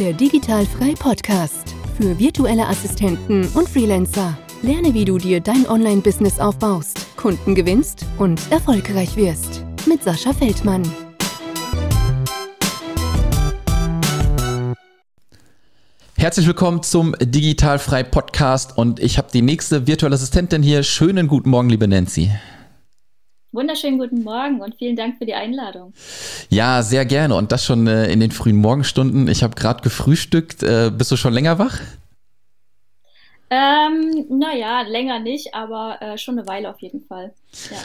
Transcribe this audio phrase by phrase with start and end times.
[0.00, 4.36] Der Digitalfrei Podcast für virtuelle Assistenten und Freelancer.
[4.62, 9.62] Lerne, wie du dir dein Online-Business aufbaust, Kunden gewinnst und erfolgreich wirst.
[9.86, 10.82] Mit Sascha Feldmann.
[16.16, 20.82] Herzlich willkommen zum Digitalfrei Podcast und ich habe die nächste virtuelle Assistentin hier.
[20.82, 22.32] Schönen guten Morgen, liebe Nancy.
[23.54, 25.94] Wunderschönen guten Morgen und vielen Dank für die Einladung.
[26.50, 29.28] Ja, sehr gerne und das schon äh, in den frühen Morgenstunden.
[29.28, 30.64] Ich habe gerade gefrühstückt.
[30.64, 31.78] Äh, bist du schon länger wach?
[33.50, 37.32] Ähm, naja, länger nicht, aber äh, schon eine Weile auf jeden Fall.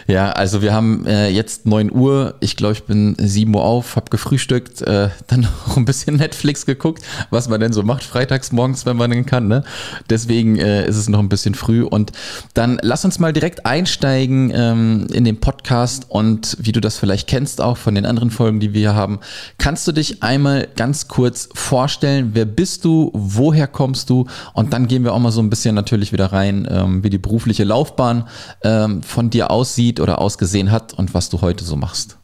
[0.08, 2.36] Ja, ja also wir haben äh, jetzt 9 Uhr.
[2.40, 6.66] Ich glaube, ich bin 7 Uhr auf, habe gefrühstückt, äh, dann noch ein bisschen Netflix
[6.66, 9.48] geguckt, was man denn so macht freitags morgens, wenn man denn kann.
[9.48, 9.64] Ne?
[10.10, 11.84] Deswegen äh, ist es noch ein bisschen früh.
[11.84, 12.12] Und
[12.54, 17.28] dann lass uns mal direkt einsteigen ähm, in den Podcast und wie du das vielleicht
[17.28, 19.20] kennst auch von den anderen Folgen, die wir hier haben.
[19.58, 22.32] Kannst du dich einmal ganz kurz vorstellen?
[22.34, 23.12] Wer bist du?
[23.14, 24.28] Woher kommst du?
[24.54, 27.18] Und dann gehen wir auch mal so ein bisschen natürlich wieder rein, ähm, wie die
[27.18, 28.28] berufliche Laufbahn
[28.64, 32.18] ähm, von dir aussieht oder ausgesehen hat und was du heute so machst.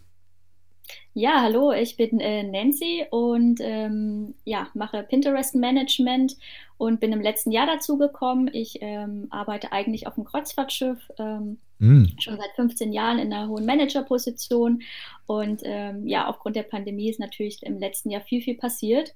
[1.13, 6.35] Ja, hallo, ich bin äh, Nancy und ähm, ja, mache Pinterest Management
[6.77, 8.49] und bin im letzten Jahr dazu gekommen.
[8.51, 12.05] Ich ähm, arbeite eigentlich auf dem Kreuzfahrtschiff, ähm, mm.
[12.19, 14.81] schon seit 15 Jahren in einer hohen Managerposition.
[15.25, 19.13] Und ähm, ja, aufgrund der Pandemie ist natürlich im letzten Jahr viel, viel passiert.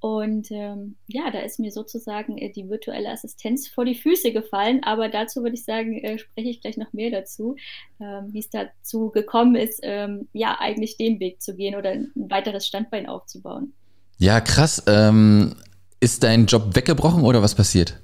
[0.00, 4.82] Und ähm, ja, da ist mir sozusagen äh, die virtuelle Assistenz vor die Füße gefallen.
[4.82, 7.56] Aber dazu würde ich sagen, äh, spreche ich gleich noch mehr dazu,
[8.00, 12.10] ähm, wie es dazu gekommen ist, ähm, ja, eigentlich den Weg zu gehen oder ein
[12.14, 13.74] weiteres Standbein aufzubauen.
[14.16, 14.82] Ja, krass.
[14.86, 15.54] Ähm,
[16.00, 18.00] ist dein Job weggebrochen oder was passiert?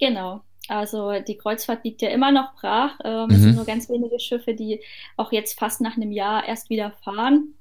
[0.00, 0.40] Genau.
[0.68, 2.98] Also die Kreuzfahrt liegt ja immer noch brach.
[3.04, 3.32] Mhm.
[3.32, 4.80] Es sind nur ganz wenige Schiffe, die
[5.16, 7.54] auch jetzt fast nach einem Jahr erst wieder fahren.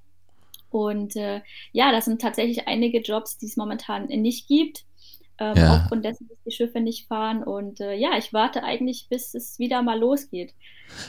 [0.75, 1.39] Und äh,
[1.71, 4.83] ja, das sind tatsächlich einige Jobs, die es momentan nicht gibt.
[5.39, 5.77] Ähm, ja.
[5.77, 7.43] Aufgrund dessen, dass die Schiffe nicht fahren.
[7.45, 10.53] Und äh, ja, ich warte eigentlich, bis es wieder mal losgeht.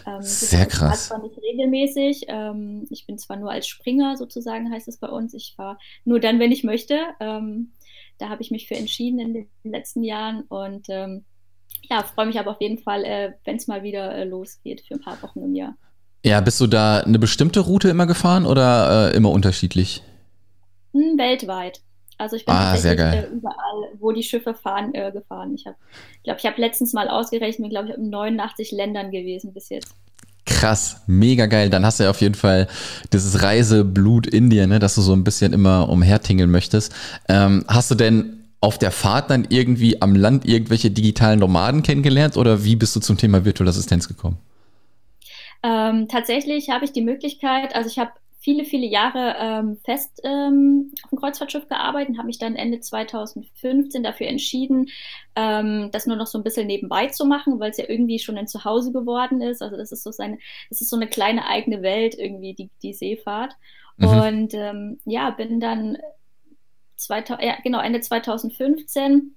[0.06, 1.08] Ähm, Sehr krass.
[1.08, 2.26] zwar nicht regelmäßig.
[2.28, 5.34] Ähm, ich bin zwar nur als Springer, sozusagen heißt es bei uns.
[5.34, 7.00] Ich fahre nur dann, wenn ich möchte.
[7.18, 7.72] Ähm,
[8.18, 10.42] da habe ich mich für entschieden in den letzten Jahren.
[10.42, 11.24] Und ähm,
[11.90, 14.94] ja, freue mich aber auf jeden Fall, äh, wenn es mal wieder äh, losgeht für
[14.94, 15.76] ein paar Wochen im Jahr.
[16.26, 20.02] Ja, bist du da eine bestimmte Route immer gefahren oder äh, immer unterschiedlich?
[20.92, 21.82] Hm, weltweit.
[22.18, 25.54] Also ich bin ah, tatsächlich äh, überall, wo die Schiffe fahren, äh, gefahren.
[25.54, 25.78] Ich glaube,
[26.24, 29.68] ich, hab, ich habe letztens mal ausgerechnet, bin, glaube ich, in 89 Ländern gewesen bis
[29.68, 29.94] jetzt.
[30.46, 31.70] Krass, mega geil.
[31.70, 32.66] Dann hast du ja auf jeden Fall
[33.12, 36.92] dieses Reiseblut in dir, ne, dass du so ein bisschen immer umhertingeln möchtest.
[37.28, 42.36] Ähm, hast du denn auf der Fahrt dann irgendwie am Land irgendwelche digitalen Nomaden kennengelernt
[42.36, 44.38] oder wie bist du zum Thema Virtual Assistenz gekommen?
[45.66, 50.92] Ähm, tatsächlich habe ich die Möglichkeit, also ich habe viele, viele Jahre ähm, fest ähm,
[51.02, 54.86] auf dem Kreuzfahrtschiff gearbeitet und habe mich dann Ende 2015 dafür entschieden,
[55.34, 58.38] ähm, das nur noch so ein bisschen nebenbei zu machen, weil es ja irgendwie schon
[58.38, 59.60] ein Zuhause geworden ist.
[59.60, 60.38] Also das ist so seine,
[60.70, 63.56] das ist so eine kleine eigene Welt irgendwie, die, die Seefahrt.
[63.96, 64.06] Mhm.
[64.06, 65.98] Und ähm, ja, bin dann
[66.94, 69.34] 2000, ja, genau, Ende 2015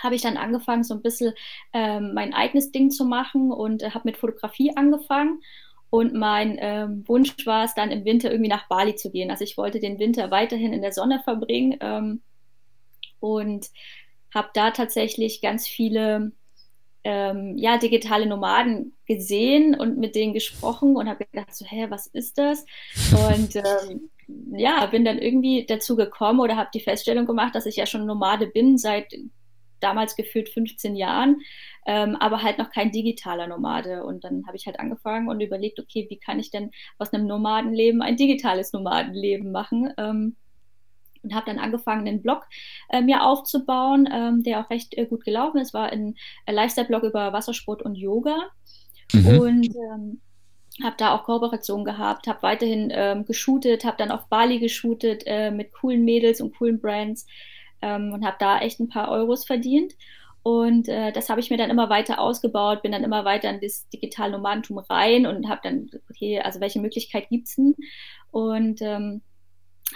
[0.00, 1.34] habe ich dann angefangen, so ein bisschen
[1.72, 5.40] ähm, mein eigenes Ding zu machen und äh, habe mit Fotografie angefangen.
[5.92, 9.30] Und mein ähm, Wunsch war es dann im Winter irgendwie nach Bali zu gehen.
[9.30, 12.22] Also ich wollte den Winter weiterhin in der Sonne verbringen ähm,
[13.20, 13.66] und
[14.34, 16.32] habe da tatsächlich ganz viele
[17.04, 22.06] ähm, ja, digitale Nomaden gesehen und mit denen gesprochen und habe gedacht, so, hä, was
[22.06, 22.64] ist das?
[23.28, 24.08] Und ähm,
[24.56, 28.06] ja, bin dann irgendwie dazu gekommen oder habe die Feststellung gemacht, dass ich ja schon
[28.06, 29.12] Nomade bin seit
[29.82, 31.40] damals gefühlt 15 Jahren,
[31.86, 34.04] ähm, aber halt noch kein digitaler Nomade.
[34.04, 37.26] Und dann habe ich halt angefangen und überlegt, okay, wie kann ich denn aus einem
[37.26, 39.92] Nomadenleben ein digitales Nomadenleben machen?
[39.96, 40.36] Ähm,
[41.22, 42.46] und habe dann angefangen, einen Blog
[42.88, 45.72] äh, mir aufzubauen, ähm, der auch recht äh, gut gelaufen ist.
[45.72, 46.16] War ein
[46.46, 48.48] äh, Lifestyle-Blog über Wassersport und Yoga.
[49.12, 49.38] Mhm.
[49.38, 50.20] Und ähm,
[50.82, 55.50] habe da auch Kooperation gehabt, habe weiterhin ähm, geshootet, habe dann auf Bali geshootet äh,
[55.50, 57.26] mit coolen Mädels und coolen Brands
[57.82, 59.94] ähm, und habe da echt ein paar Euros verdient.
[60.42, 63.60] Und äh, das habe ich mir dann immer weiter ausgebaut, bin dann immer weiter in
[63.60, 67.76] das digitale Nomadentum rein und habe dann, okay, also welche Möglichkeit gibt es denn?
[68.32, 69.22] Und ähm,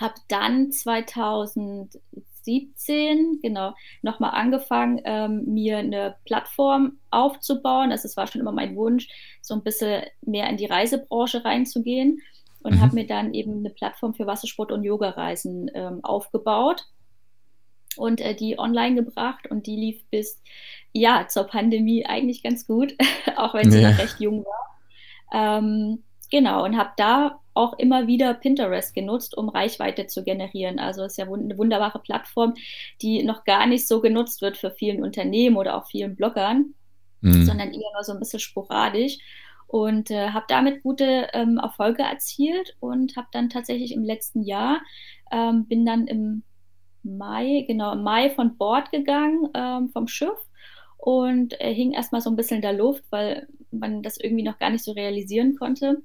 [0.01, 7.91] habe dann 2017 genau nochmal angefangen, ähm, mir eine Plattform aufzubauen.
[7.91, 9.09] Also es war schon immer mein Wunsch,
[9.41, 12.21] so ein bisschen mehr in die Reisebranche reinzugehen
[12.63, 12.83] und mhm.
[12.83, 16.87] habe mir dann eben eine Plattform für Wassersport und Yoga-Reisen ähm, aufgebaut
[17.99, 20.43] und äh, die online gebracht und die lief bis
[20.93, 22.95] ja zur Pandemie eigentlich ganz gut,
[23.37, 23.91] auch wenn sie ja.
[23.91, 25.59] noch recht jung war.
[25.59, 30.79] Ähm, genau und habe da auch immer wieder Pinterest genutzt, um Reichweite zu generieren.
[30.79, 32.55] Also es ist ja eine wunderbare Plattform,
[33.01, 36.75] die noch gar nicht so genutzt wird für vielen Unternehmen oder auch vielen Bloggern,
[37.23, 37.45] mhm.
[37.45, 39.19] sondern eher nur so ein bisschen sporadisch.
[39.69, 44.81] Und äh, habe damit gute ähm, Erfolge erzielt und habe dann tatsächlich im letzten Jahr,
[45.33, 46.45] ähm, bin dann im
[47.07, 50.39] Mai, genau, im Mai von Bord gegangen ähm, vom Schiff
[50.97, 54.59] und äh, hing erstmal so ein bisschen in der Luft, weil man das irgendwie noch
[54.59, 56.03] gar nicht so realisieren konnte.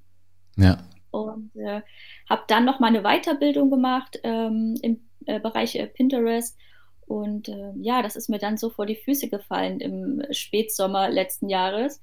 [0.57, 0.77] Ja.
[1.11, 1.81] Und äh,
[2.29, 6.57] habe dann noch mal eine Weiterbildung gemacht ähm, im äh, Bereich äh, Pinterest.
[7.05, 11.49] Und äh, ja, das ist mir dann so vor die Füße gefallen im Spätsommer letzten
[11.49, 12.01] Jahres,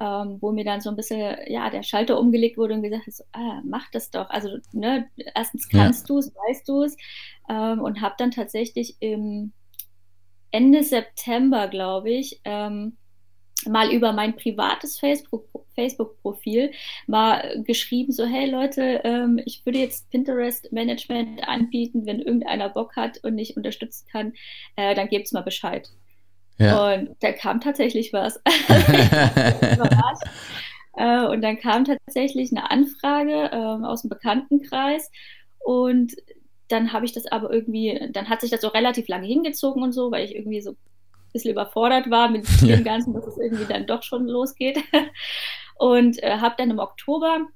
[0.00, 3.24] ähm, wo mir dann so ein bisschen ja, der Schalter umgelegt wurde und gesagt so,
[3.32, 4.30] ah, mach das doch.
[4.30, 6.14] Also ne, erstens kannst ja.
[6.14, 6.96] du es, weißt du es.
[7.48, 9.52] Ähm, und habe dann tatsächlich im
[10.50, 12.96] Ende September, glaube ich, ähm,
[13.66, 16.70] mal über mein privates Facebook-Profil
[17.06, 23.18] mal geschrieben, so hey Leute, ähm, ich würde jetzt Pinterest-Management anbieten, wenn irgendeiner Bock hat
[23.24, 24.32] und nicht unterstützen kann,
[24.76, 25.90] äh, dann gebt's mal Bescheid.
[26.58, 26.94] Ja.
[26.94, 28.36] Und da kam tatsächlich was.
[30.96, 35.10] äh, und dann kam tatsächlich eine Anfrage äh, aus dem Bekanntenkreis
[35.58, 36.14] und
[36.68, 39.92] dann habe ich das aber irgendwie, dann hat sich das so relativ lange hingezogen und
[39.92, 40.76] so, weil ich irgendwie so ein
[41.32, 42.80] bisschen überfordert war mit dem ja.
[42.80, 44.78] Ganzen, dass es irgendwie dann doch schon losgeht.
[45.80, 47.46] Und äh, habe dann im Oktober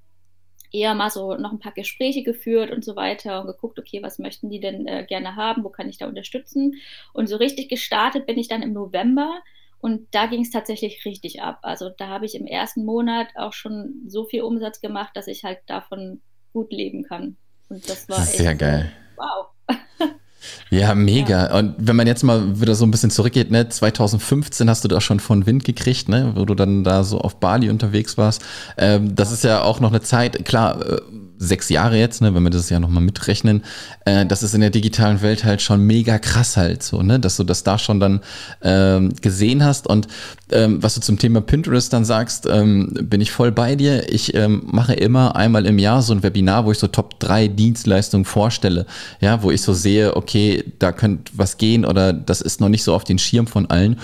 [0.72, 4.18] eher mal so noch ein paar Gespräche geführt und so weiter und geguckt, okay, was
[4.18, 6.74] möchten die denn äh, gerne haben, wo kann ich da unterstützen?
[7.12, 9.42] Und so richtig gestartet bin ich dann im November
[9.80, 11.58] und da ging es tatsächlich richtig ab.
[11.62, 15.44] Also da habe ich im ersten Monat auch schon so viel Umsatz gemacht, dass ich
[15.44, 16.22] halt davon
[16.52, 17.36] gut leben kann.
[17.68, 18.92] Und das war sehr geil.
[19.16, 19.48] Wow.
[20.70, 21.48] Ja, mega.
[21.48, 21.58] Ja.
[21.58, 25.00] Und wenn man jetzt mal wieder so ein bisschen zurückgeht, ne, 2015 hast du da
[25.00, 28.42] schon von Wind gekriegt, ne, wo du dann da so auf Bali unterwegs warst.
[28.76, 31.00] Ähm, das ist ja auch noch eine Zeit, klar, äh,
[31.42, 33.62] sechs Jahre jetzt, ne, wenn wir das ja nochmal mitrechnen,
[34.04, 37.36] äh, das ist in der digitalen Welt halt schon mega krass halt so, ne, dass
[37.36, 38.20] du das da schon dann
[38.62, 40.06] ähm, gesehen hast und
[40.52, 44.12] ähm, was du zum Thema Pinterest dann sagst, ähm, bin ich voll bei dir.
[44.12, 47.48] Ich ähm, mache immer einmal im Jahr so ein Webinar, wo ich so Top 3
[47.48, 48.86] Dienstleistungen vorstelle,
[49.20, 52.84] ja, wo ich so sehe, okay, da könnte was gehen oder das ist noch nicht
[52.84, 53.98] so auf den Schirm von allen.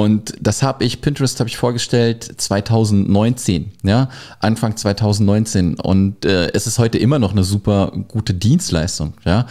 [0.00, 4.08] Und das habe ich, Pinterest habe ich vorgestellt 2019, ja,
[4.38, 5.78] Anfang 2019.
[5.78, 9.46] Und äh, es ist heute immer noch eine super gute Dienstleistung, ja.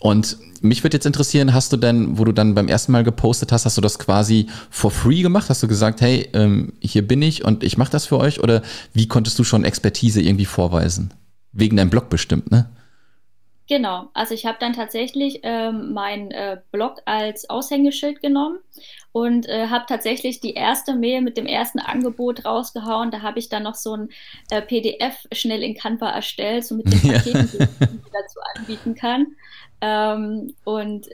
[0.00, 3.52] Und mich würde jetzt interessieren, hast du denn, wo du dann beim ersten Mal gepostet
[3.52, 5.48] hast, hast du das quasi for free gemacht?
[5.48, 8.42] Hast du gesagt, hey, ähm, hier bin ich und ich mache das für euch?
[8.42, 8.62] Oder
[8.92, 11.14] wie konntest du schon Expertise irgendwie vorweisen?
[11.52, 12.68] Wegen deinem Blog bestimmt, ne?
[13.68, 18.58] Genau, also ich habe dann tatsächlich ähm, meinen äh, Blog als Aushängeschild genommen
[19.12, 23.10] und äh, habe tatsächlich die erste Mail mit dem ersten Angebot rausgehauen.
[23.10, 24.08] Da habe ich dann noch so ein
[24.50, 27.66] äh, PDF schnell in Canva erstellt, so mit den Paketen, ja.
[27.66, 29.36] die ich dazu anbieten kann.
[29.82, 31.08] Ähm, und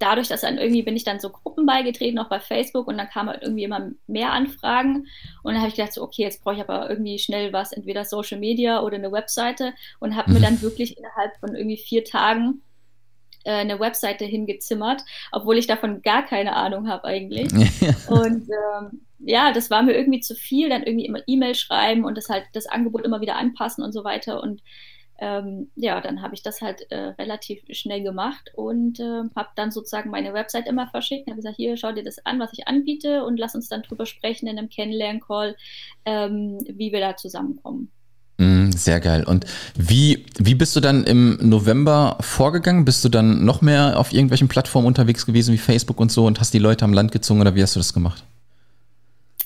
[0.00, 3.08] dadurch, dass dann irgendwie bin ich dann so Gruppen beigetreten, auch bei Facebook, und dann
[3.08, 5.06] kamen halt irgendwie immer mehr Anfragen.
[5.42, 8.04] Und dann habe ich gedacht, so, okay, jetzt brauche ich aber irgendwie schnell was, entweder
[8.04, 12.62] Social Media oder eine Webseite und habe mir dann wirklich innerhalb von irgendwie vier Tagen
[13.44, 15.02] äh, eine Webseite hingezimmert,
[15.32, 17.52] obwohl ich davon gar keine Ahnung habe eigentlich.
[18.08, 22.16] und ähm, ja, das war mir irgendwie zu viel, dann irgendwie immer E-Mail schreiben und
[22.16, 24.42] das halt das Angebot immer wieder anpassen und so weiter.
[24.42, 24.62] Und
[25.18, 29.70] ähm, ja, dann habe ich das halt äh, relativ schnell gemacht und äh, habe dann
[29.70, 31.28] sozusagen meine Website immer verschickt.
[31.28, 34.06] Habe gesagt, hier schau dir das an, was ich anbiete und lass uns dann drüber
[34.06, 35.56] sprechen in einem Kennenlern-Call,
[36.04, 37.92] ähm, wie wir da zusammenkommen.
[38.38, 39.24] Mm, sehr geil.
[39.24, 42.84] Und wie, wie bist du dann im November vorgegangen?
[42.84, 46.40] Bist du dann noch mehr auf irgendwelchen Plattformen unterwegs gewesen wie Facebook und so und
[46.40, 48.24] hast die Leute am Land gezogen oder wie hast du das gemacht?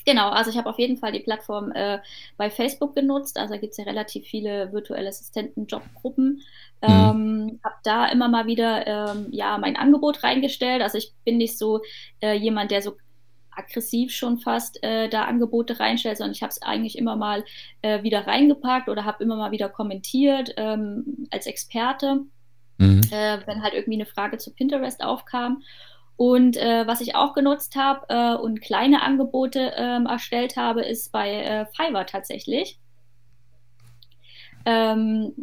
[0.05, 1.99] Genau, also ich habe auf jeden Fall die Plattform äh,
[2.35, 3.37] bei Facebook genutzt.
[3.37, 6.41] Also da gibt es ja relativ viele virtuelle Assistenten-Jobgruppen.
[6.81, 6.89] Mhm.
[6.89, 10.81] Ähm, habe da immer mal wieder ähm, ja mein Angebot reingestellt.
[10.81, 11.81] Also ich bin nicht so
[12.21, 12.97] äh, jemand, der so
[13.51, 17.43] aggressiv schon fast äh, da Angebote reinstellt, sondern ich habe es eigentlich immer mal
[17.81, 22.21] äh, wieder reingepackt oder habe immer mal wieder kommentiert ähm, als Experte,
[22.77, 23.01] mhm.
[23.11, 25.63] äh, wenn halt irgendwie eine Frage zu Pinterest aufkam.
[26.15, 31.13] Und äh, was ich auch genutzt habe äh, und kleine Angebote ähm, erstellt habe, ist
[31.13, 32.77] bei äh, Fiverr tatsächlich.
[34.65, 35.33] Ähm,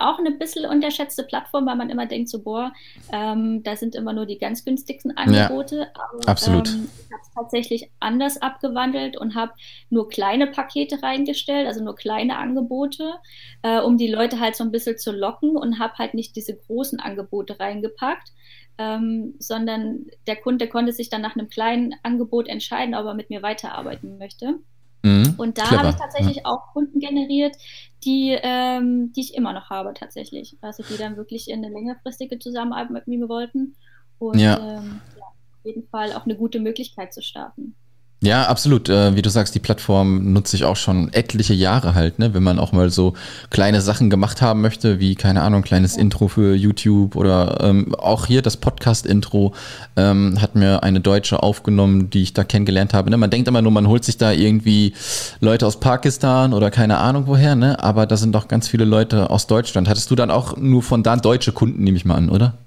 [0.00, 2.72] auch eine bisschen unterschätzte Plattform, weil man immer denkt, so, boah,
[3.12, 5.76] ähm, da sind immer nur die ganz günstigsten Angebote.
[5.76, 6.68] Ja, Aber, absolut.
[6.68, 9.52] Ähm, ich habe es tatsächlich anders abgewandelt und habe
[9.88, 13.14] nur kleine Pakete reingestellt, also nur kleine Angebote,
[13.62, 16.56] äh, um die Leute halt so ein bisschen zu locken und habe halt nicht diese
[16.56, 18.32] großen Angebote reingepackt
[18.80, 23.28] ähm, sondern der Kunde konnte sich dann nach einem kleinen Angebot entscheiden, ob er mit
[23.28, 24.54] mir weiterarbeiten möchte.
[25.02, 26.42] Mhm, und da habe ich tatsächlich ja.
[26.44, 27.56] auch Kunden generiert,
[28.04, 30.56] die, ähm, die ich immer noch habe tatsächlich.
[30.60, 33.76] Also die dann wirklich in eine längerfristige Zusammenarbeit mit mir wollten.
[34.18, 34.58] Und ja.
[34.58, 37.74] Ähm, ja, auf jeden Fall auch eine gute Möglichkeit zu starten.
[38.22, 38.90] Ja, absolut.
[38.90, 42.34] Äh, wie du sagst, die Plattform nutze ich auch schon etliche Jahre halt, ne?
[42.34, 43.14] Wenn man auch mal so
[43.48, 45.96] kleine Sachen gemacht haben möchte, wie, keine Ahnung, kleines.
[45.96, 49.54] Intro für YouTube oder ähm, auch hier das Podcast-Intro
[49.96, 53.08] ähm, hat mir eine Deutsche aufgenommen, die ich da kennengelernt habe.
[53.10, 53.16] Ne?
[53.16, 54.92] Man denkt immer nur, man holt sich da irgendwie
[55.40, 57.82] Leute aus Pakistan oder keine Ahnung woher, ne?
[57.82, 59.88] Aber da sind doch ganz viele Leute aus Deutschland.
[59.88, 62.58] Hattest du dann auch nur von da deutsche Kunden, nehme ich mal an, oder?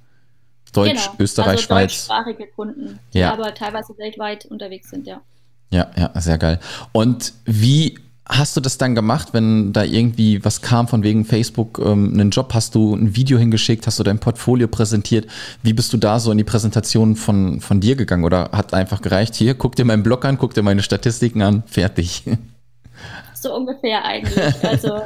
[0.73, 1.15] Deutsch, genau.
[1.19, 2.07] Österreich, also Schweiz.
[2.07, 3.33] Deutschsprachige Kunden, die ja.
[3.33, 5.21] aber teilweise weltweit unterwegs sind, ja.
[5.73, 6.59] Ja, ja, sehr geil.
[6.91, 7.97] Und wie
[8.29, 12.29] hast du das dann gemacht, wenn da irgendwie was kam von wegen Facebook, ähm, einen
[12.29, 15.25] Job, hast du ein Video hingeschickt, hast du dein Portfolio präsentiert?
[15.63, 18.23] Wie bist du da so in die Präsentation von, von dir gegangen?
[18.23, 21.63] Oder hat einfach gereicht, hier, guck dir meinen Blog an, guck dir meine Statistiken an,
[21.65, 22.23] fertig?
[23.35, 24.63] So ungefähr eigentlich.
[24.63, 25.01] Also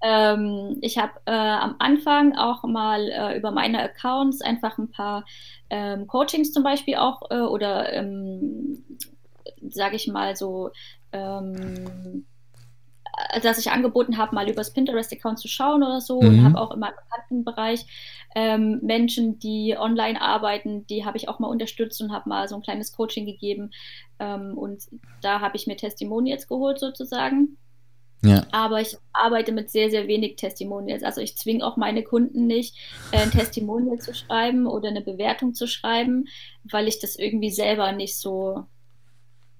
[0.00, 5.24] ähm, ich habe äh, am Anfang auch mal äh, über meine Accounts einfach ein paar
[5.70, 8.84] ähm, Coachings zum Beispiel auch äh, oder ähm,
[9.68, 10.70] sage ich mal so,
[11.12, 12.24] ähm,
[13.42, 16.20] dass ich angeboten habe, mal übers Pinterest-Account zu schauen oder so.
[16.20, 16.28] Mhm.
[16.28, 17.86] Und habe auch in meinem Bekanntenbereich
[18.34, 22.56] ähm, Menschen, die online arbeiten, die habe ich auch mal unterstützt und habe mal so
[22.56, 23.70] ein kleines Coaching gegeben.
[24.18, 24.84] Ähm, und
[25.22, 27.56] da habe ich mir Testimonials geholt sozusagen.
[28.22, 28.46] Ja.
[28.52, 31.02] Aber ich arbeite mit sehr, sehr wenig Testimonials.
[31.02, 32.76] Also ich zwinge auch meine Kunden nicht,
[33.12, 36.26] äh, ein Testimonial zu schreiben oder eine Bewertung zu schreiben,
[36.64, 38.64] weil ich das irgendwie selber nicht so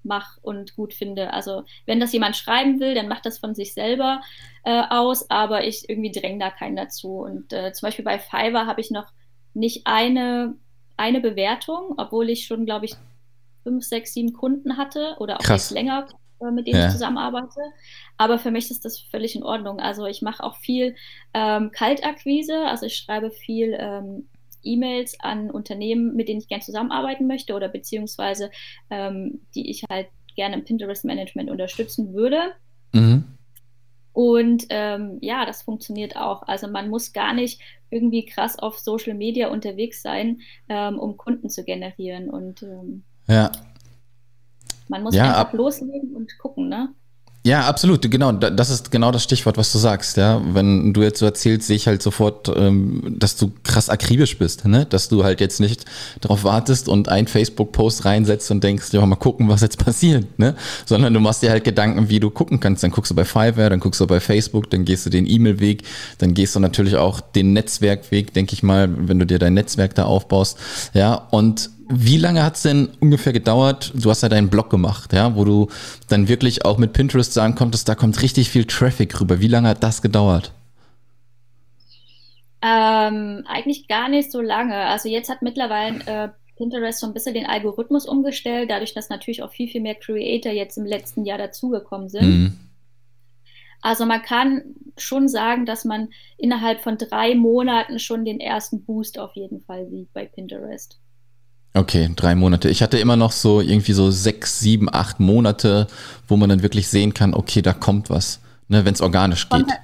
[0.03, 1.33] mache und gut finde.
[1.33, 4.21] Also wenn das jemand schreiben will, dann macht das von sich selber
[4.63, 7.19] äh, aus, aber ich irgendwie dränge da keinen dazu.
[7.19, 9.11] Und äh, zum Beispiel bei Fiverr habe ich noch
[9.53, 10.55] nicht eine,
[10.97, 12.95] eine Bewertung, obwohl ich schon, glaube ich,
[13.63, 15.71] fünf, sechs, sieben Kunden hatte oder auch Krass.
[15.71, 16.07] länger,
[16.41, 16.85] äh, mit denen ja.
[16.87, 17.61] ich zusammenarbeite.
[18.17, 19.79] Aber für mich ist das völlig in Ordnung.
[19.79, 20.95] Also ich mache auch viel
[21.33, 24.27] ähm, Kaltakquise, also ich schreibe viel ähm,
[24.63, 28.51] E-Mails an Unternehmen, mit denen ich gerne zusammenarbeiten möchte oder beziehungsweise
[28.89, 32.53] ähm, die ich halt gerne im Pinterest-Management unterstützen würde.
[32.93, 33.25] Mhm.
[34.13, 36.43] Und ähm, ja, das funktioniert auch.
[36.43, 41.49] Also man muss gar nicht irgendwie krass auf Social Media unterwegs sein, ähm, um Kunden
[41.49, 42.29] zu generieren.
[42.29, 43.51] Und ähm, ja.
[44.89, 46.93] man muss ja, einfach loslegen und gucken, ne?
[47.43, 48.31] Ja, absolut, genau.
[48.33, 50.39] Das ist genau das Stichwort, was du sagst, ja.
[50.53, 54.65] Wenn du jetzt so erzählst, sehe ich halt sofort, ähm, dass du krass akribisch bist,
[54.65, 54.85] ne?
[54.85, 55.85] Dass du halt jetzt nicht
[56.19, 60.55] darauf wartest und einen Facebook-Post reinsetzt und denkst, ja, mal gucken, was jetzt passiert, ne?
[60.85, 62.83] Sondern du machst dir halt Gedanken, wie du gucken kannst.
[62.83, 65.81] Dann guckst du bei Fiverr, dann guckst du bei Facebook, dann gehst du den E-Mail-Weg,
[66.19, 69.95] dann gehst du natürlich auch den Netzwerkweg, denke ich mal, wenn du dir dein Netzwerk
[69.95, 70.59] da aufbaust,
[70.93, 71.15] ja.
[71.31, 73.91] Und wie lange hat es denn ungefähr gedauert?
[73.95, 75.67] Du hast ja deinen Blog gemacht, ja, wo du
[76.07, 79.39] dann wirklich auch mit Pinterest sagen konntest, da kommt richtig viel Traffic rüber.
[79.39, 80.53] Wie lange hat das gedauert?
[82.61, 84.75] Ähm, eigentlich gar nicht so lange.
[84.75, 89.41] Also jetzt hat mittlerweile äh, Pinterest so ein bisschen den Algorithmus umgestellt, dadurch, dass natürlich
[89.41, 92.23] auch viel, viel mehr Creator jetzt im letzten Jahr dazugekommen sind.
[92.23, 92.59] Mhm.
[93.81, 99.17] Also man kann schon sagen, dass man innerhalb von drei Monaten schon den ersten Boost
[99.17, 101.00] auf jeden Fall sieht bei Pinterest.
[101.73, 102.69] Okay, drei Monate.
[102.69, 105.87] Ich hatte immer noch so irgendwie so sechs, sieben, acht Monate,
[106.27, 109.69] wo man dann wirklich sehen kann, okay, da kommt was, ne, wenn es organisch geht.
[109.69, 109.79] Halt,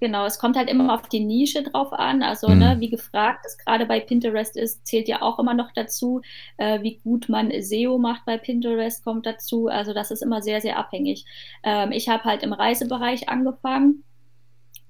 [0.00, 2.24] genau, es kommt halt immer auf die Nische drauf an.
[2.24, 2.58] Also, mhm.
[2.58, 6.22] ne, wie gefragt es gerade bei Pinterest ist, zählt ja auch immer noch dazu.
[6.56, 9.68] Äh, wie gut man SEO macht bei Pinterest kommt dazu.
[9.68, 11.24] Also, das ist immer sehr, sehr abhängig.
[11.62, 14.02] Ähm, ich habe halt im Reisebereich angefangen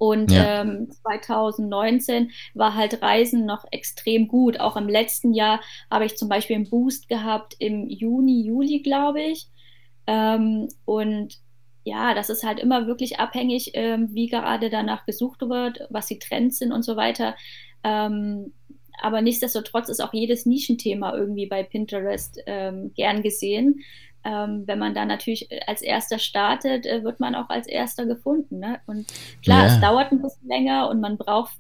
[0.02, 0.62] und ja.
[0.62, 4.58] ähm, 2019 war halt Reisen noch extrem gut.
[4.58, 5.60] Auch im letzten Jahr
[5.92, 9.46] habe ich zum Beispiel einen Boost gehabt im Juni, Juli, glaube ich.
[10.08, 11.38] Ähm, und
[11.84, 16.18] ja, das ist halt immer wirklich abhängig, ähm, wie gerade danach gesucht wird, was die
[16.18, 17.36] Trends sind und so weiter.
[17.84, 18.52] Ähm,
[19.00, 23.84] aber nichtsdestotrotz ist auch jedes Nischenthema irgendwie bei Pinterest ähm, gern gesehen
[24.24, 28.06] ähm, wenn man da natürlich äh, als erster startet, äh, wird man auch als erster
[28.06, 28.60] gefunden.
[28.60, 28.80] Ne?
[28.86, 29.06] Und
[29.42, 29.74] klar, ja.
[29.74, 31.56] es dauert ein bisschen länger und man braucht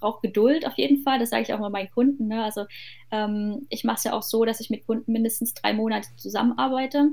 [0.00, 1.18] braucht Geduld auf jeden Fall.
[1.18, 2.28] Das sage ich auch mal meinen Kunden.
[2.28, 2.44] Ne?
[2.44, 2.66] Also
[3.10, 7.10] ähm, ich mache es ja auch so, dass ich mit Kunden mindestens drei Monate zusammenarbeite.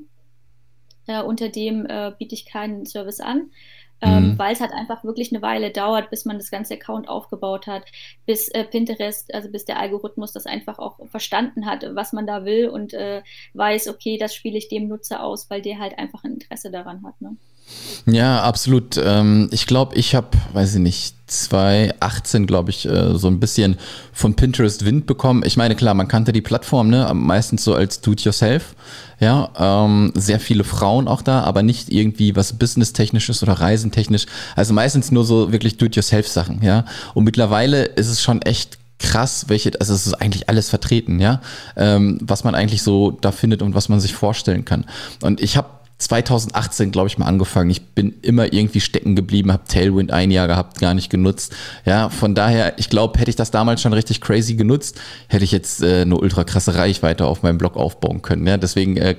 [1.08, 3.51] Äh, unter dem äh, biete ich keinen Service an
[4.01, 4.39] ähm, mhm.
[4.39, 7.86] weil es halt einfach wirklich eine Weile dauert, bis man das ganze Account aufgebaut hat,
[8.25, 12.46] bis äh, Pinterest, also bis der Algorithmus das einfach auch verstanden hat, was man da
[12.46, 13.22] will und äh,
[13.53, 17.03] weiß, okay, das spiele ich dem Nutzer aus, weil der halt einfach ein Interesse daran
[17.03, 17.20] hat.
[17.22, 17.36] Ne?
[18.05, 18.99] Ja, absolut.
[19.03, 23.77] Ähm, ich glaube, ich habe, weiß ich nicht, 2018, glaube ich, äh, so ein bisschen
[24.13, 25.43] von Pinterest Wind bekommen.
[25.45, 27.09] Ich meine, klar, man kannte die Plattform, ne?
[27.13, 28.75] meistens so als Do-it-yourself.
[29.19, 34.25] Ja, ähm, sehr viele Frauen auch da, aber nicht irgendwie was businesstechnisches oder reisentechnisch.
[34.55, 36.85] Also meistens nur so wirklich Do-it-yourself-Sachen, ja.
[37.13, 41.41] Und mittlerweile ist es schon echt krass, welche, also es ist eigentlich alles vertreten, ja,
[41.75, 44.85] ähm, was man eigentlich so da findet und was man sich vorstellen kann.
[45.21, 45.67] Und ich habe
[46.00, 47.70] 2018, glaube ich, mal angefangen.
[47.70, 51.53] Ich bin immer irgendwie stecken geblieben, habe Tailwind ein Jahr gehabt, gar nicht genutzt.
[51.86, 55.51] Ja, von daher, ich glaube, hätte ich das damals schon richtig crazy genutzt, hätte ich
[55.51, 58.48] jetzt äh, eine ultra krasse Reichweite auf meinem Blog aufbauen können.
[58.48, 59.15] Ja, deswegen äh,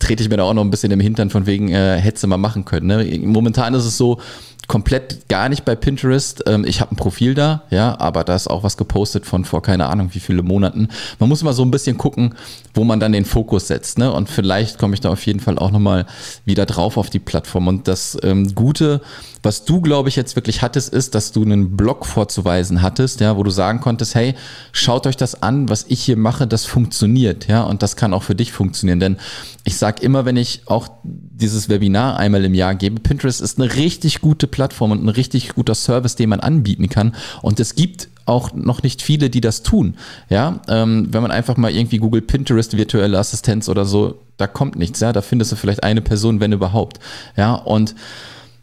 [0.00, 2.36] trete ich mir da auch noch ein bisschen im Hintern von wegen, äh, hätte mal
[2.38, 2.88] machen können.
[2.88, 3.18] Ne?
[3.24, 4.20] Momentan ist es so,
[4.66, 6.44] komplett gar nicht bei Pinterest.
[6.46, 9.62] Ähm, ich habe ein Profil da, ja, aber da ist auch was gepostet von vor
[9.62, 10.88] keine Ahnung wie viele Monaten.
[11.18, 12.34] Man muss mal so ein bisschen gucken,
[12.74, 14.12] wo man dann den Fokus setzt, ne?
[14.12, 16.06] Und vielleicht komme ich da auf jeden Fall auch nochmal
[16.44, 17.68] wieder drauf auf die Plattform.
[17.68, 19.00] Und das ähm, Gute,
[19.42, 23.36] was du, glaube ich, jetzt wirklich hattest, ist, dass du einen Blog vorzuweisen hattest, ja,
[23.36, 24.34] wo du sagen konntest, hey,
[24.72, 28.24] schaut euch das an, was ich hier mache, das funktioniert, ja, und das kann auch
[28.24, 29.00] für dich funktionieren.
[29.00, 29.16] Denn
[29.64, 33.74] ich sage immer, wenn ich auch dieses Webinar einmal im Jahr gebe, Pinterest ist eine
[33.74, 37.14] richtig gute Plattform und ein richtig guter Service, den man anbieten kann.
[37.42, 39.94] Und es gibt auch noch nicht viele, die das tun.
[40.28, 44.76] Ja, ähm, wenn man einfach mal irgendwie Google Pinterest virtuelle Assistenz oder so, da kommt
[44.76, 45.00] nichts.
[45.00, 46.98] Ja, da findest du vielleicht eine Person, wenn überhaupt.
[47.36, 47.94] Ja, und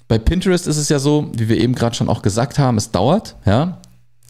[0.07, 2.91] bei Pinterest ist es ja so, wie wir eben gerade schon auch gesagt haben, es
[2.91, 3.35] dauert.
[3.45, 3.79] Ja,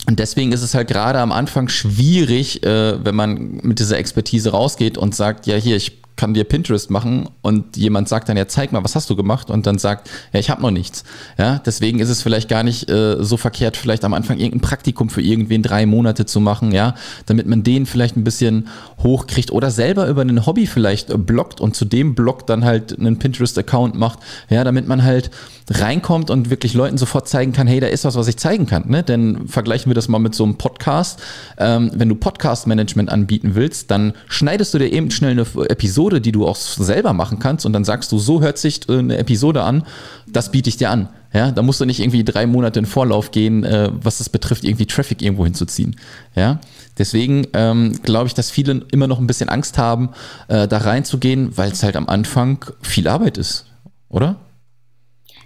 [0.05, 4.51] und deswegen ist es halt gerade am Anfang schwierig, äh, wenn man mit dieser Expertise
[4.51, 8.47] rausgeht und sagt, ja hier, ich kann dir Pinterest machen und jemand sagt dann, ja,
[8.47, 9.49] zeig mal, was hast du gemacht?
[9.49, 11.03] Und dann sagt, ja, ich habe noch nichts.
[11.37, 15.09] Ja, deswegen ist es vielleicht gar nicht äh, so verkehrt, vielleicht am Anfang irgendein Praktikum
[15.09, 18.67] für irgendwen drei Monate zu machen, ja, damit man den vielleicht ein bisschen
[19.01, 22.97] hochkriegt oder selber über ein Hobby vielleicht äh, blockt und zu dem Blog dann halt
[22.97, 25.31] einen Pinterest-Account macht, ja, damit man halt
[25.69, 28.89] reinkommt und wirklich Leuten sofort zeigen kann, hey, da ist was, was ich zeigen kann.
[28.89, 29.03] Ne?
[29.03, 31.21] Denn vergleichen wir das mal mit so einem Podcast.
[31.57, 36.31] Ähm, wenn du Podcast-Management anbieten willst, dann schneidest du dir eben schnell eine Episode, die
[36.31, 39.63] du auch selber machen kannst und dann sagst du, so hört sich äh, eine Episode
[39.63, 39.85] an,
[40.27, 41.09] das biete ich dir an.
[41.33, 44.63] Ja, da musst du nicht irgendwie drei Monate in Vorlauf gehen, äh, was das betrifft,
[44.63, 45.95] irgendwie Traffic irgendwo hinzuziehen.
[46.35, 46.59] Ja,
[46.97, 50.09] deswegen ähm, glaube ich, dass viele immer noch ein bisschen Angst haben,
[50.47, 53.65] äh, da reinzugehen, weil es halt am Anfang viel Arbeit ist,
[54.09, 54.37] oder?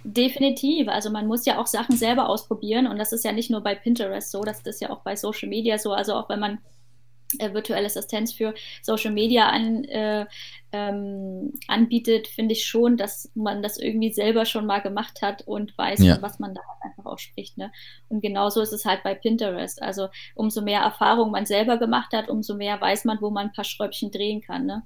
[0.04, 0.88] Definitiv.
[0.88, 3.74] Also man muss ja auch Sachen selber ausprobieren und das ist ja nicht nur bei
[3.74, 5.92] Pinterest so, das ist ja auch bei Social Media so.
[5.92, 6.58] Also auch wenn man
[7.38, 10.26] äh, virtuelle Assistenz für Social Media an, äh,
[10.72, 15.76] ähm, anbietet, finde ich schon, dass man das irgendwie selber schon mal gemacht hat und
[15.76, 16.20] weiß, ja.
[16.20, 17.58] was man da einfach auch spricht.
[17.58, 17.72] Ne?
[18.08, 19.82] Und genauso ist es halt bei Pinterest.
[19.82, 23.52] Also umso mehr Erfahrung man selber gemacht hat, umso mehr weiß man, wo man ein
[23.52, 24.66] paar Schräubchen drehen kann.
[24.66, 24.82] Ne?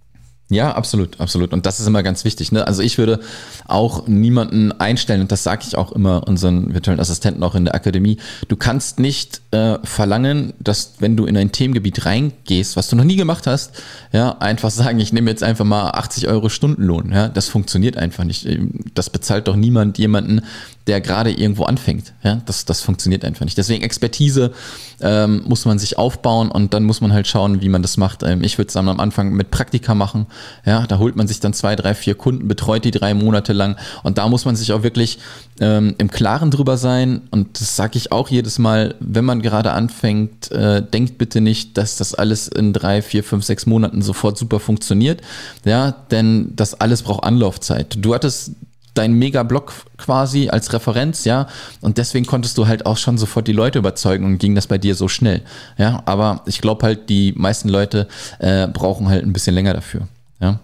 [0.52, 1.52] Ja, absolut, absolut.
[1.52, 2.52] Und das ist immer ganz wichtig.
[2.52, 2.66] Ne?
[2.66, 3.20] Also ich würde
[3.66, 7.74] auch niemanden einstellen, und das sage ich auch immer unseren virtuellen Assistenten auch in der
[7.74, 8.18] Akademie.
[8.48, 13.04] Du kannst nicht äh, verlangen, dass wenn du in ein Themengebiet reingehst, was du noch
[13.04, 17.12] nie gemacht hast, ja, einfach sagen, ich nehme jetzt einfach mal 80 Euro Stundenlohn.
[17.12, 17.28] Ja?
[17.28, 18.46] Das funktioniert einfach nicht.
[18.94, 20.42] Das bezahlt doch niemand jemanden,
[20.86, 22.12] der gerade irgendwo anfängt.
[22.22, 23.56] Ja, das, das funktioniert einfach nicht.
[23.56, 24.52] Deswegen Expertise
[25.00, 28.22] ähm, muss man sich aufbauen und dann muss man halt schauen, wie man das macht.
[28.22, 30.26] Ähm, ich würde es am Anfang mit Praktika machen.
[30.64, 33.76] Ja, da holt man sich dann zwei, drei, vier Kunden, betreut die drei Monate lang
[34.02, 35.18] und da muss man sich auch wirklich
[35.60, 37.22] ähm, im Klaren drüber sein.
[37.30, 41.76] Und das sage ich auch jedes Mal, wenn man gerade anfängt, äh, denkt bitte nicht,
[41.78, 45.20] dass das alles in drei, vier, fünf, sechs Monaten sofort super funktioniert.
[45.64, 47.96] Ja, denn das alles braucht Anlaufzeit.
[48.00, 48.52] Du hattest
[48.94, 51.46] dein Mega-Blog quasi als Referenz, ja.
[51.80, 54.78] Und deswegen konntest du halt auch schon sofort die Leute überzeugen und ging das bei
[54.78, 55.42] dir so schnell.
[55.78, 60.08] Ja, aber ich glaube halt, die meisten Leute äh, brauchen halt ein bisschen länger dafür.
[60.42, 60.58] Ja.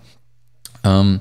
[0.85, 1.21] Ähm,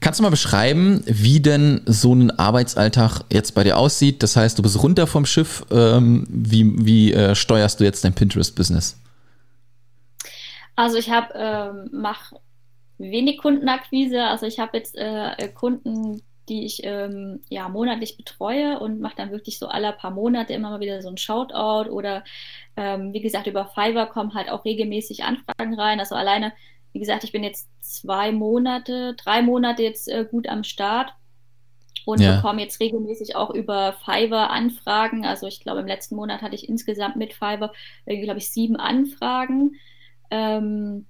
[0.00, 4.22] kannst du mal beschreiben, wie denn so ein Arbeitsalltag jetzt bei dir aussieht?
[4.22, 5.64] Das heißt, du bist runter vom Schiff.
[5.70, 8.98] Ähm, wie wie äh, steuerst du jetzt dein Pinterest-Business?
[10.74, 12.32] Also ich habe ähm, mach
[12.98, 14.24] wenig Kundenakquise.
[14.24, 19.30] Also ich habe jetzt äh, Kunden, die ich ähm, ja monatlich betreue und mache dann
[19.30, 22.24] wirklich so alle paar Monate immer mal wieder so ein Shoutout oder
[22.76, 26.00] ähm, wie gesagt, über Fiverr kommen halt auch regelmäßig Anfragen rein.
[26.00, 26.52] Also alleine,
[26.92, 31.12] wie gesagt, ich bin jetzt zwei Monate, drei Monate jetzt äh, gut am Start
[32.06, 32.36] und ja.
[32.36, 35.24] bekomme jetzt regelmäßig auch über Fiverr Anfragen.
[35.24, 37.72] Also ich glaube, im letzten Monat hatte ich insgesamt mit Fiverr,
[38.06, 39.76] äh, glaube ich, sieben Anfragen.
[40.30, 41.06] Ähm,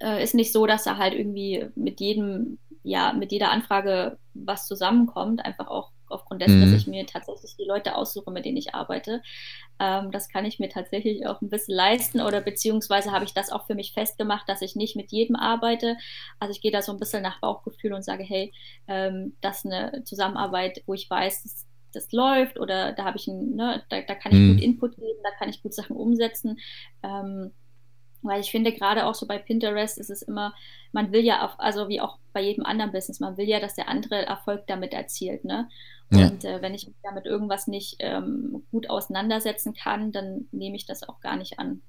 [0.00, 4.66] äh, ist nicht so, dass da halt irgendwie mit jedem ja mit jeder Anfrage was
[4.66, 6.62] zusammenkommt, einfach auch aufgrund dessen, mhm.
[6.62, 9.22] dass ich mir tatsächlich die Leute aussuche, mit denen ich arbeite.
[9.78, 13.50] Ähm, das kann ich mir tatsächlich auch ein bisschen leisten oder beziehungsweise habe ich das
[13.50, 15.96] auch für mich festgemacht, dass ich nicht mit jedem arbeite.
[16.38, 18.52] Also ich gehe da so ein bisschen nach Bauchgefühl und sage, hey,
[18.86, 23.28] ähm, das ist eine Zusammenarbeit, wo ich weiß, das, das läuft oder da habe ich
[23.28, 24.54] ein, ne, da, da, kann ich mhm.
[24.54, 26.58] gut Input geben, da kann ich gut Sachen umsetzen.
[27.02, 27.52] Ähm,
[28.22, 30.54] weil ich finde, gerade auch so bei Pinterest ist es immer,
[30.92, 33.74] man will ja, auf, also wie auch bei jedem anderen Business, man will ja, dass
[33.74, 35.44] der andere Erfolg damit erzielt.
[35.44, 35.68] Ne?
[36.10, 36.56] Und ja.
[36.56, 41.06] äh, wenn ich mich damit irgendwas nicht ähm, gut auseinandersetzen kann, dann nehme ich das
[41.06, 41.82] auch gar nicht an.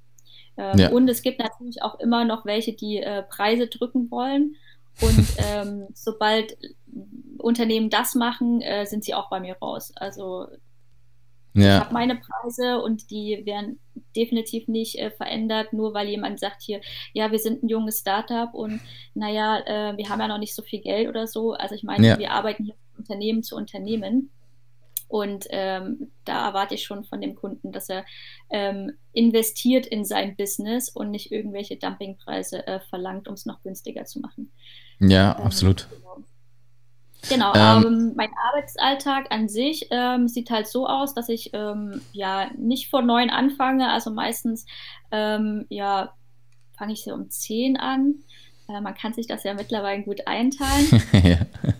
[0.57, 0.89] Ähm, ja.
[0.89, 4.55] Und es gibt natürlich auch immer noch welche, die äh, Preise drücken wollen.
[5.01, 6.57] Und ähm, sobald
[7.37, 9.93] Unternehmen das machen, äh, sind sie auch bei mir raus.
[9.95, 10.47] Also
[11.53, 11.77] ja.
[11.77, 13.79] Ich habe meine Preise und die werden
[14.15, 16.79] definitiv nicht äh, verändert, nur weil jemand sagt hier,
[17.13, 18.79] ja, wir sind ein junges Startup und
[19.13, 21.53] naja, äh, wir haben ja noch nicht so viel Geld oder so.
[21.53, 22.19] Also ich meine, ja.
[22.19, 24.31] wir arbeiten hier Unternehmen zu Unternehmen.
[25.07, 28.05] Und ähm, da erwarte ich schon von dem Kunden, dass er
[28.51, 34.05] ähm, investiert in sein Business und nicht irgendwelche Dumpingpreise äh, verlangt, um es noch günstiger
[34.05, 34.51] zu machen.
[34.99, 35.87] Ja, ähm, absolut.
[37.27, 37.53] Genau.
[37.55, 42.49] Ähm, ähm, mein Arbeitsalltag an sich ähm, sieht halt so aus, dass ich ähm, ja
[42.55, 44.65] nicht vor neun anfange, also meistens
[45.11, 46.13] ähm, ja
[46.77, 48.15] fange ich so um zehn an.
[48.69, 51.03] Äh, man kann sich das ja mittlerweile gut einteilen.
[51.23, 51.73] ja.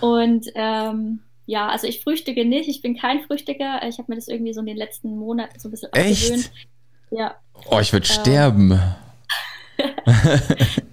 [0.00, 3.86] Und ähm, ja, also ich frühstücke nicht, ich bin kein Frühstücker.
[3.86, 6.24] Ich habe mir das irgendwie so in den letzten Monaten so ein bisschen Echt?
[6.24, 6.50] abgewöhnt.
[7.10, 7.36] Ja.
[7.70, 8.80] Oh, ich würde sterben.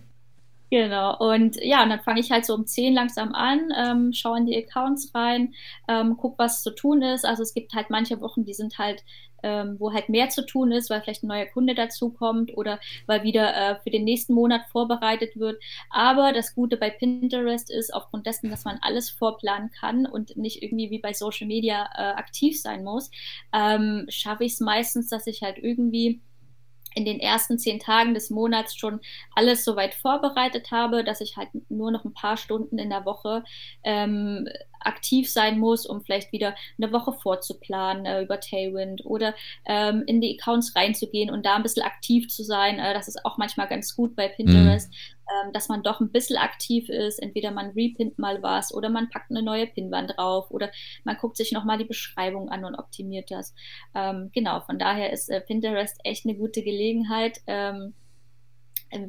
[0.73, 4.37] Genau, und ja, und dann fange ich halt so um 10 langsam an, ähm, schaue
[4.37, 5.53] in die Accounts rein,
[5.89, 7.25] ähm, guck, was zu tun ist.
[7.25, 9.03] Also es gibt halt manche Wochen, die sind halt,
[9.43, 13.23] ähm, wo halt mehr zu tun ist, weil vielleicht ein neuer Kunde dazukommt oder weil
[13.23, 15.61] wieder äh, für den nächsten Monat vorbereitet wird.
[15.89, 20.61] Aber das Gute bei Pinterest ist, aufgrund dessen, dass man alles vorplanen kann und nicht
[20.61, 23.11] irgendwie wie bei Social Media äh, aktiv sein muss,
[23.53, 26.21] ähm, schaffe ich es meistens, dass ich halt irgendwie
[26.93, 28.99] in den ersten zehn Tagen des Monats schon
[29.33, 33.05] alles so weit vorbereitet habe, dass ich halt nur noch ein paar Stunden in der
[33.05, 33.43] Woche
[33.83, 34.47] ähm,
[34.85, 39.33] aktiv sein muss, um vielleicht wieder eine Woche vorzuplanen äh, über Tailwind oder
[39.65, 42.79] ähm, in die Accounts reinzugehen und da ein bisschen aktiv zu sein.
[42.79, 45.47] Äh, das ist auch manchmal ganz gut bei Pinterest, mhm.
[45.47, 47.19] ähm, dass man doch ein bisschen aktiv ist.
[47.19, 50.71] Entweder man repinnt mal was oder man packt eine neue Pinwand drauf oder
[51.03, 53.53] man guckt sich nochmal die Beschreibung an und optimiert das.
[53.95, 57.93] Ähm, genau, von daher ist äh, Pinterest echt eine gute Gelegenheit ähm,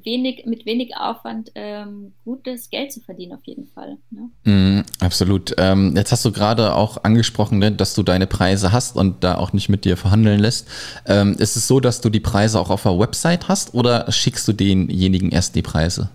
[0.04, 3.98] wenig, mit wenig Aufwand ähm, gutes Geld zu verdienen, auf jeden Fall.
[4.10, 4.30] Ne?
[4.44, 5.54] Mm, absolut.
[5.58, 9.36] Ähm, jetzt hast du gerade auch angesprochen, ne, dass du deine Preise hast und da
[9.36, 10.68] auch nicht mit dir verhandeln lässt.
[11.06, 14.46] Ähm, ist es so, dass du die Preise auch auf der Website hast oder schickst
[14.48, 16.10] du denjenigen erst die Preise?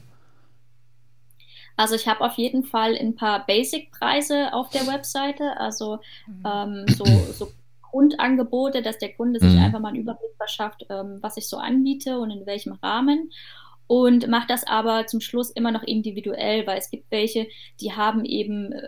[1.75, 6.43] Also ich habe auf jeden Fall ein paar Basic-Preise auf der Webseite, also mhm.
[6.45, 7.05] ähm, so,
[7.37, 7.51] so
[7.89, 9.59] Grundangebote, dass der Kunde sich mhm.
[9.59, 13.31] einfach mal einen Überblick verschafft, ähm, was ich so anbiete und in welchem Rahmen.
[13.87, 17.47] Und macht das aber zum Schluss immer noch individuell, weil es gibt welche,
[17.79, 18.87] die haben eben äh,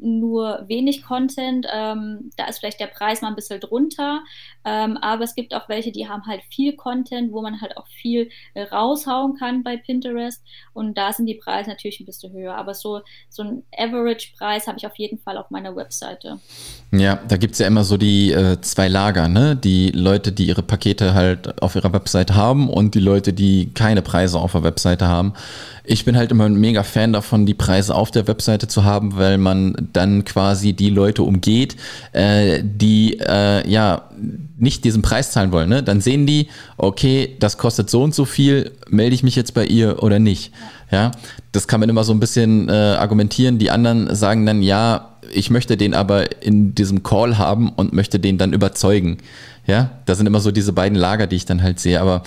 [0.00, 1.66] nur wenig Content.
[1.72, 4.22] Ähm, da ist vielleicht der Preis mal ein bisschen drunter.
[4.64, 7.86] Ähm, aber es gibt auch welche, die haben halt viel Content, wo man halt auch
[7.86, 10.42] viel äh, raushauen kann bei Pinterest.
[10.72, 12.54] Und da sind die Preise natürlich ein bisschen höher.
[12.54, 16.40] Aber so, so ein Average-Preis habe ich auf jeden Fall auf meiner Webseite.
[16.92, 19.56] Ja, da gibt es ja immer so die äh, zwei Lager, ne?
[19.56, 24.02] Die Leute, die ihre Pakete halt auf ihrer Webseite haben und die Leute, die keine
[24.02, 25.34] Preise auf der Webseite haben.
[25.84, 29.16] Ich bin halt immer ein mega Fan davon, die Preise auf der Webseite zu haben,
[29.16, 31.76] weil man dann quasi die Leute umgeht,
[32.12, 34.10] äh, die äh, ja
[34.56, 35.68] nicht diesen Preis zahlen wollen.
[35.68, 35.82] Ne?
[35.82, 39.64] Dann sehen die, okay, das kostet so und so viel, melde ich mich jetzt bei
[39.64, 40.52] ihr oder nicht.
[40.90, 41.10] Ja,
[41.52, 43.58] das kann man immer so ein bisschen äh, argumentieren.
[43.58, 48.20] Die anderen sagen dann, ja, ich möchte den aber in diesem Call haben und möchte
[48.20, 49.18] den dann überzeugen.
[49.66, 52.00] Ja, da sind immer so diese beiden Lager, die ich dann halt sehe.
[52.00, 52.22] Aber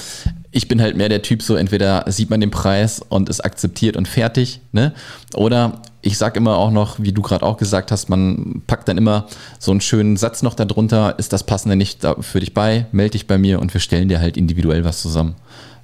[0.52, 3.95] ich bin halt mehr der Typ, so entweder sieht man den Preis und ist akzeptiert
[3.95, 4.93] und fertig, ne?
[5.36, 8.97] Oder ich sag immer auch noch, wie du gerade auch gesagt hast, man packt dann
[8.97, 9.28] immer
[9.60, 13.28] so einen schönen Satz noch darunter, ist das passende nicht für dich bei, melde dich
[13.28, 15.36] bei mir und wir stellen dir halt individuell was zusammen.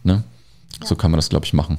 [0.04, 0.24] Ne?
[0.80, 0.88] Ja.
[0.88, 1.78] So kann man das, glaube ich, machen.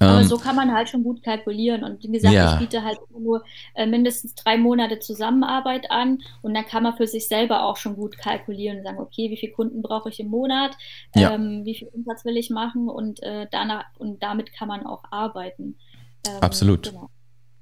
[0.00, 1.84] Aber ähm, so kann man halt schon gut kalkulieren.
[1.84, 2.54] Und wie gesagt, ja.
[2.54, 7.06] ich biete halt nur äh, mindestens drei Monate Zusammenarbeit an und dann kann man für
[7.06, 10.28] sich selber auch schon gut kalkulieren und sagen, okay, wie viele Kunden brauche ich im
[10.28, 10.72] Monat,
[11.14, 11.34] ja.
[11.34, 15.04] ähm, wie viel Umsatz will ich machen und äh, danach und damit kann man auch
[15.10, 15.76] arbeiten.
[16.26, 16.84] Ähm, Absolut.
[16.84, 17.10] Genau.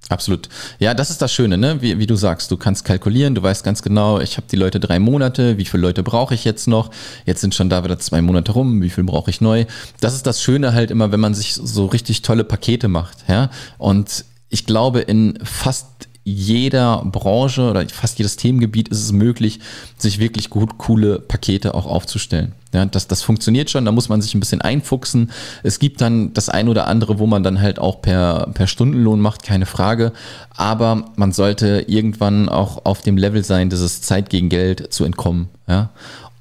[0.09, 0.49] Absolut.
[0.79, 1.83] Ja, das ist das Schöne, ne?
[1.83, 4.81] Wie, wie du sagst, du kannst kalkulieren, du weißt ganz genau, ich habe die Leute
[4.81, 6.90] drei Monate, wie viele Leute brauche ich jetzt noch?
[7.27, 9.66] Jetzt sind schon da wieder zwei Monate rum, wie viel brauche ich neu?
[10.01, 13.51] Das ist das Schöne halt immer, wenn man sich so richtig tolle Pakete macht, ja.
[13.77, 15.87] Und ich glaube, in fast
[16.35, 19.61] jeder Branche oder fast jedes Themengebiet ist es möglich,
[19.97, 22.53] sich wirklich gut coole Pakete auch aufzustellen.
[22.75, 25.31] Ja, das, das funktioniert schon, da muss man sich ein bisschen einfuchsen.
[25.62, 29.21] Es gibt dann das ein oder andere, wo man dann halt auch per, per Stundenlohn
[29.21, 30.12] macht, keine Frage.
[30.51, 35.49] Aber man sollte irgendwann auch auf dem Level sein, dieses Zeit gegen Geld zu entkommen.
[35.67, 35.91] Ja?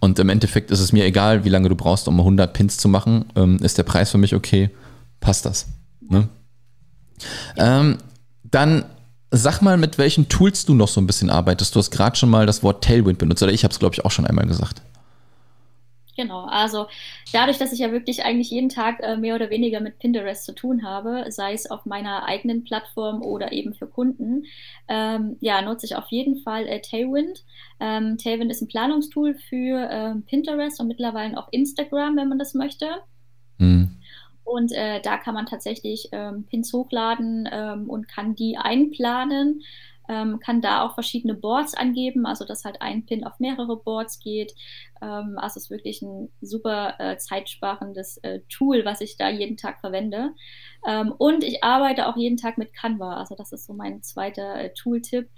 [0.02, 2.90] Und im Endeffekt ist es mir egal, wie lange du brauchst, um 100 Pins zu
[2.90, 3.26] machen.
[3.36, 4.70] Ähm, ist der Preis für mich okay?
[5.22, 5.68] Passt das?
[6.10, 6.28] Ne?
[7.56, 7.98] Ähm,
[8.44, 8.86] dann
[9.32, 11.76] sag mal, mit welchen Tools du noch so ein bisschen arbeitest.
[11.76, 14.06] Du hast gerade schon mal das Wort Tailwind benutzt, oder ich habe es, glaube ich,
[14.06, 14.82] auch schon einmal gesagt.
[16.18, 16.88] Genau, also
[17.32, 20.54] dadurch, dass ich ja wirklich eigentlich jeden Tag äh, mehr oder weniger mit Pinterest zu
[20.54, 24.46] tun habe, sei es auf meiner eigenen Plattform oder eben für Kunden,
[24.88, 27.44] ähm, ja, nutze ich auf jeden Fall äh, Tailwind.
[27.80, 32.56] Ähm, Tailwind ist ein Planungstool für äh, Pinterest und mittlerweile auch Instagram, wenn man das
[32.56, 32.88] möchte.
[33.60, 33.92] Mhm.
[34.48, 39.62] Und äh, da kann man tatsächlich ähm, Pins hochladen ähm, und kann die einplanen
[40.10, 44.20] ähm, kann da auch verschiedene Boards angeben, also dass halt ein Pin auf mehrere Boards
[44.20, 44.54] geht.
[45.02, 49.58] Ähm, also es ist wirklich ein super äh, zeitsparendes äh, Tool, was ich da jeden
[49.58, 50.34] Tag verwende.
[50.88, 54.56] Ähm, und ich arbeite auch jeden Tag mit Canva, also das ist so mein zweiter
[54.56, 55.30] äh, Tooltip.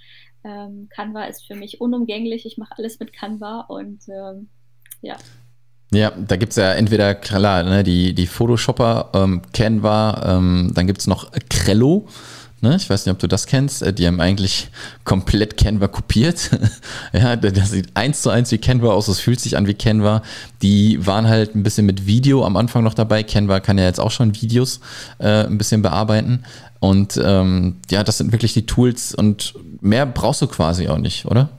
[0.44, 4.04] Ähm, Canva ist für mich unumgänglich, ich mache alles mit Canva und
[5.02, 5.18] ja.
[5.92, 10.86] Ja, da gibt es ja entweder, klar, ne, die, die Photoshopper, ähm, Canva, ähm, dann
[10.86, 12.08] gibt es noch Crello.
[12.62, 12.76] Ne?
[12.76, 13.82] Ich weiß nicht, ob du das kennst.
[13.82, 14.70] Äh, die haben eigentlich
[15.04, 16.52] komplett Canva kopiert.
[17.14, 19.06] ja, das sieht eins zu eins wie Canva aus.
[19.08, 20.22] Das fühlt sich an wie Canva.
[20.62, 23.24] Die waren halt ein bisschen mit Video am Anfang noch dabei.
[23.24, 24.82] Canva kann ja jetzt auch schon Videos
[25.20, 26.44] äh, ein bisschen bearbeiten.
[26.80, 31.26] Und ähm, ja, das sind wirklich die Tools und mehr brauchst du quasi auch nicht,
[31.26, 31.50] oder?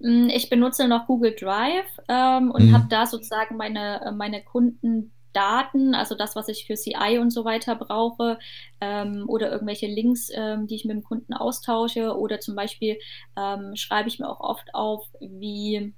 [0.00, 2.74] Mm, ich benutze noch Google Drive ähm, und mhm.
[2.74, 7.30] habe da sozusagen meine, äh, meine Kunden Daten, also das, was ich für CI und
[7.30, 8.38] so weiter brauche,
[8.80, 12.98] ähm, oder irgendwelche Links, ähm, die ich mit dem Kunden austausche, oder zum Beispiel
[13.36, 15.94] ähm, schreibe ich mir auch oft auf, wie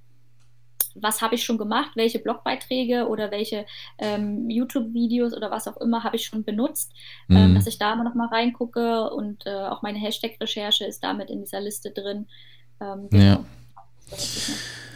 [0.95, 3.65] was habe ich schon gemacht, welche Blogbeiträge oder welche
[3.97, 6.93] ähm, YouTube-Videos oder was auch immer habe ich schon benutzt,
[7.29, 7.55] ähm, mhm.
[7.55, 11.39] dass ich da immer noch mal reingucke und äh, auch meine Hashtag-Recherche ist damit in
[11.39, 12.27] dieser Liste drin.
[12.79, 13.23] Ähm, genau.
[13.23, 13.45] Ja.
[14.13, 14.92] ハハハ。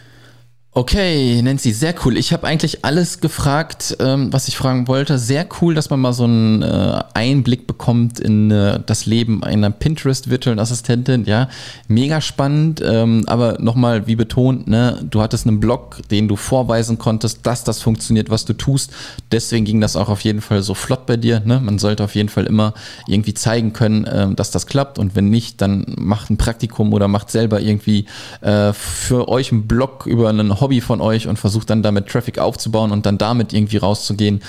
[0.78, 2.16] Okay, Nancy, sehr cool.
[2.16, 5.18] Ich habe eigentlich alles gefragt, ähm, was ich fragen wollte.
[5.18, 9.70] Sehr cool, dass man mal so einen äh, Einblick bekommt in äh, das Leben einer
[9.70, 11.24] Pinterest-virtuellen Assistentin.
[11.24, 11.48] Ja,
[11.88, 12.80] mega spannend.
[12.80, 17.64] Ähm, aber nochmal, wie betont, ne, du hattest einen Blog, den du vorweisen konntest, dass
[17.64, 18.92] das funktioniert, was du tust.
[19.32, 21.40] Deswegen ging das auch auf jeden Fall so flott bei dir.
[21.40, 21.58] Ne?
[21.60, 22.72] Man sollte auf jeden Fall immer
[23.08, 25.00] irgendwie zeigen können, äh, dass das klappt.
[25.00, 28.06] Und wenn nicht, dann macht ein Praktikum oder macht selber irgendwie
[28.42, 32.08] äh, für euch einen Blog über einen Hobby Hobby von euch und versucht dann damit
[32.08, 34.42] Traffic aufzubauen und dann damit irgendwie rauszugehen.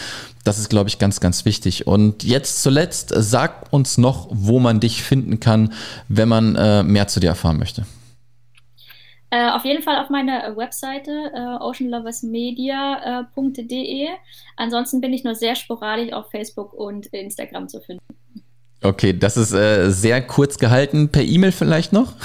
[0.44, 1.88] Das ist, glaube ich, ganz, ganz wichtig.
[1.88, 5.72] Und jetzt zuletzt, sag uns noch, wo man dich finden kann,
[6.10, 7.86] wenn man äh, mehr zu dir erfahren möchte.
[9.30, 14.08] Äh, auf jeden Fall auf meiner Webseite äh, oceanloversmedia.de.
[14.58, 18.04] Ansonsten bin ich nur sehr sporadisch auf Facebook und Instagram zu finden.
[18.84, 21.08] Okay, das ist äh, sehr kurz gehalten.
[21.10, 22.12] Per E-Mail vielleicht noch?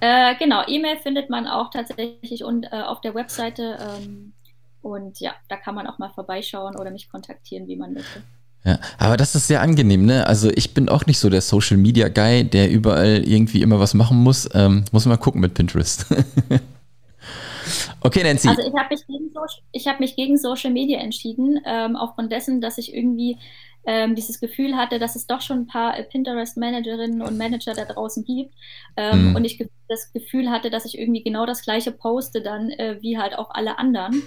[0.00, 3.78] Äh, genau, E-Mail findet man auch tatsächlich und, äh, auf der Webseite.
[3.80, 4.32] Ähm,
[4.82, 8.22] und ja, da kann man auch mal vorbeischauen oder mich kontaktieren, wie man möchte.
[8.64, 10.26] Ja, aber das ist sehr angenehm, ne?
[10.26, 13.94] Also ich bin auch nicht so der Social Media Guy, der überall irgendwie immer was
[13.94, 14.48] machen muss.
[14.54, 16.06] Ähm, muss mal gucken mit Pinterest.
[18.00, 18.48] okay, Nancy.
[18.48, 22.60] Also ich habe mich, gegen so hab mich gegen Social Media entschieden, ähm, aufgrund dessen,
[22.60, 23.38] dass ich irgendwie
[23.88, 27.86] ähm, dieses Gefühl hatte, dass es doch schon ein paar äh, Pinterest-Managerinnen und Manager da
[27.86, 28.54] draußen gibt
[28.98, 29.36] ähm, mhm.
[29.36, 33.16] und ich das Gefühl hatte, dass ich irgendwie genau das gleiche poste dann äh, wie
[33.16, 34.22] halt auch alle anderen.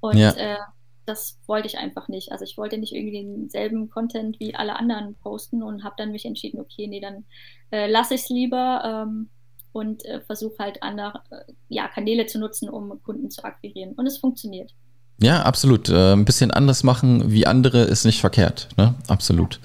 [0.00, 0.32] Und ja.
[0.32, 0.58] äh,
[1.06, 2.30] das wollte ich einfach nicht.
[2.30, 6.26] Also ich wollte nicht irgendwie denselben Content wie alle anderen posten und habe dann mich
[6.26, 7.24] entschieden, okay, nee, dann
[7.70, 9.30] äh, lasse ich es lieber ähm,
[9.72, 13.94] und äh, versuche halt andere äh, ja, Kanäle zu nutzen, um Kunden zu akquirieren.
[13.94, 14.74] Und es funktioniert.
[15.20, 15.88] Ja, absolut.
[15.88, 18.68] Äh, ein bisschen anders machen wie andere ist nicht verkehrt.
[18.76, 18.94] Ne?
[19.08, 19.60] Absolut.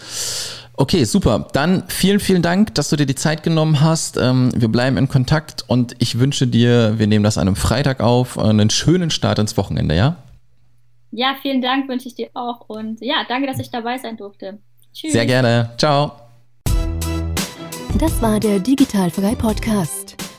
[0.78, 1.48] Okay, super.
[1.54, 4.18] Dann vielen, vielen Dank, dass du dir die Zeit genommen hast.
[4.18, 8.02] Ähm, wir bleiben in Kontakt und ich wünsche dir, wir nehmen das an einem Freitag
[8.02, 10.18] auf, einen schönen Start ins Wochenende, ja?
[11.12, 14.60] Ja, vielen Dank wünsche ich dir auch und ja, danke, dass ich dabei sein durfte.
[14.94, 15.14] Tschüss.
[15.14, 15.72] Sehr gerne.
[15.78, 16.12] Ciao.
[17.98, 20.05] Das war der Digitalfrei Podcast.